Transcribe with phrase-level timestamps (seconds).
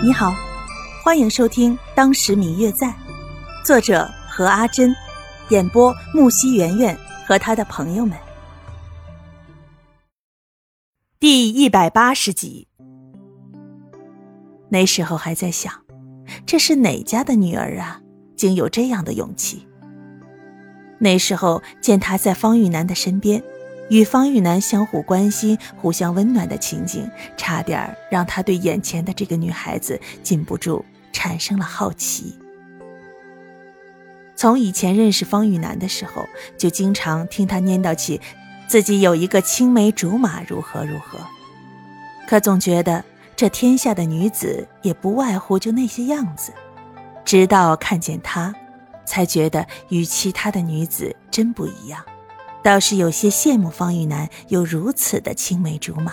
[0.00, 0.32] 你好，
[1.02, 2.86] 欢迎收听《当时明月在》，
[3.64, 4.94] 作者何阿珍，
[5.48, 8.16] 演播木西圆圆和他的朋友们。
[11.18, 12.68] 第一百八十集。
[14.68, 15.72] 那时候还在想，
[16.46, 18.00] 这是哪家的女儿啊，
[18.36, 19.66] 竟有这样的勇气？
[21.00, 23.42] 那时候见她在方玉楠的身边。
[23.90, 32.38] 与方玉楠相互关心、互相温暖的情景，差点让他对眼前的这个女孩子禁不住产生了好奇。
[34.36, 36.24] 从以前认识方玉楠的时候，
[36.56, 38.20] 就经常听他念叨起
[38.68, 41.18] 自己有一个青梅竹马，如何如何。
[42.28, 46.52] 可总觉得这天下的女子也不外乎就那些样子，
[47.24, 48.54] 直到看见她，
[49.06, 52.04] 才觉得与其他的女子真不一样。
[52.62, 56.12] 倒是有些羡慕方玉楠有如此的青梅竹马，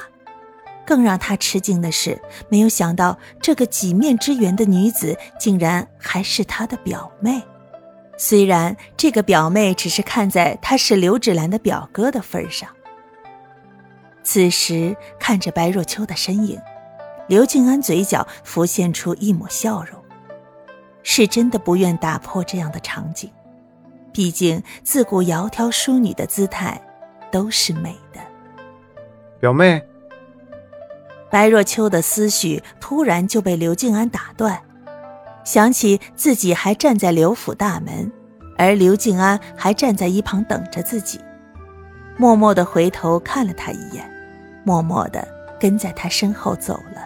[0.86, 7.42] 更让他吃惊的是，没有想到这个几面之缘的女子竟然还是他的表妹。
[8.18, 12.70] 虽然这个表妹只是看在他是刘芷兰的表哥的份上。
[14.24, 16.60] 此时看着白若秋的身影，
[17.28, 20.02] 刘静安嘴角浮现出一抹笑容，
[21.04, 23.30] 是真的不愿打破这样的场景。
[24.16, 26.82] 毕竟，自古窈窕淑女的姿态
[27.30, 28.22] 都是美的。
[29.42, 29.86] 表妹，
[31.30, 34.58] 白若秋的思绪突然就被刘静安打断，
[35.44, 38.10] 想起自己还站在刘府大门，
[38.58, 41.20] 而刘静安还站在一旁等着自己，
[42.16, 44.10] 默默的回头看了他一眼，
[44.64, 45.28] 默默的
[45.60, 47.06] 跟在他身后走了。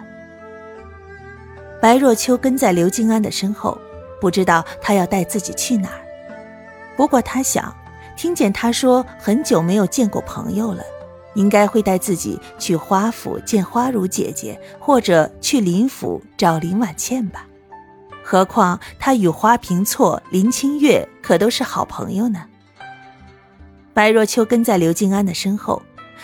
[1.82, 3.76] 白若秋跟在刘静安的身后，
[4.22, 6.06] 不知道他要带自己去哪儿。
[7.00, 7.74] 不过他想，
[8.18, 10.84] 听见他说很久没有见过朋友了，
[11.34, 17.48] 应该会带自己去花府见花如姐姐，或者去林府找林婉倩吧。
[18.22, 22.46] 何况他与花瓶错、林清月可都是好朋友呢。
[23.94, 25.82] 白若秋跟在刘静安的身后，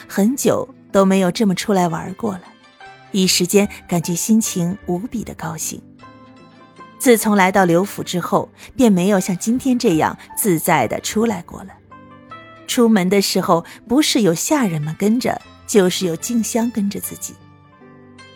[0.09, 2.43] 很久都没有这么出来玩过了，
[3.11, 5.81] 一时间感觉心情无比的高兴。
[7.05, 11.67] 自从来到刘府之后，便没有像今天这样自在的出来过了。
[12.65, 17.35] 出门的时候，不是有下人们跟着，就是有静香跟着自己。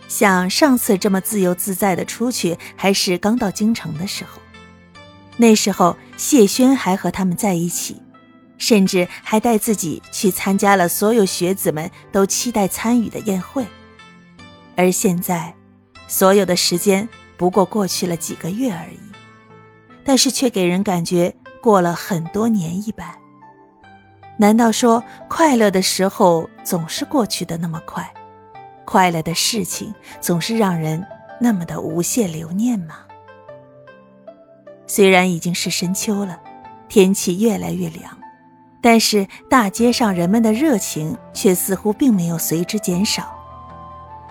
[0.07, 4.39] 像上次这么自由自在的出去，还是刚到京城的时候。
[5.37, 7.99] 那时候谢轩还和他们在一起，
[8.59, 13.65] 甚至还带自己去参加了所有学子们都期待参与的宴会。
[14.75, 15.55] 而现在，
[16.07, 17.09] 所有的时间。
[17.39, 18.99] 不过过去了几个月而已，
[20.03, 21.33] 但是却给人感觉
[21.63, 23.07] 过了很多年一般。
[24.37, 28.13] 难道说快乐的时候总是过去的那么快，
[28.83, 31.01] 快乐的事情总是让人
[31.39, 32.95] 那么的无限留念吗？
[34.85, 36.37] 虽然已经是深秋了，
[36.89, 38.17] 天气越来越凉，
[38.81, 43.33] 但是大街上人们的热情却似乎并没有随之减少。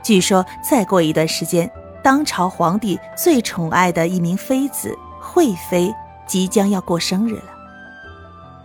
[0.03, 1.71] 据说再过一段时间。
[2.09, 5.95] 当朝皇帝最宠爱的一名妃子惠妃
[6.27, 7.43] 即将要过生日了。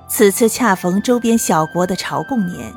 [0.08, 2.74] 此次恰逢周边小国的朝贡年，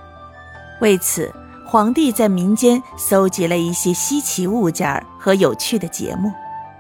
[0.81, 1.33] 为此，
[1.65, 6.33] 皇帝在民间搜集了一些稀奇物件和有趣的节目，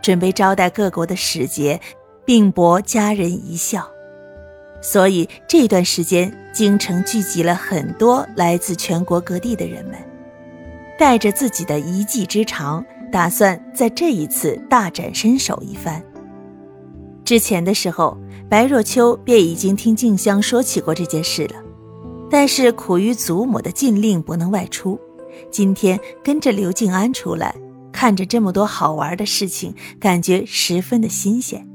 [0.02, 1.80] 准备招待各国的使节，
[2.24, 3.88] 并博佳人一笑。
[4.80, 9.94] 所以这段时间，京城聚集了很多来自全国各地的人们，
[10.98, 12.84] 带着自己的一技之长。
[13.10, 16.02] 打算在这一次大展身手一番。
[17.24, 18.16] 之前的时候，
[18.48, 21.56] 白若秋便已经听静香说起过这件事了，
[22.30, 24.98] 但是苦于祖母的禁令不能外出，
[25.50, 27.54] 今天跟着刘静安出来，
[27.92, 31.66] 看着这么多好玩的事情，感觉十分的新鲜。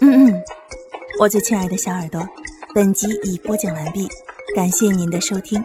[0.00, 0.42] 嗯嗯，
[1.18, 2.28] 我最亲爱的小耳朵，
[2.74, 4.06] 本集已播讲完毕，
[4.54, 5.64] 感谢您的收听。